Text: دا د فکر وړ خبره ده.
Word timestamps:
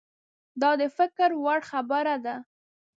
دا 0.61 0.71
د 0.81 0.83
فکر 0.97 1.29
وړ 1.43 1.59
خبره 1.69 2.15
ده. 2.25 2.35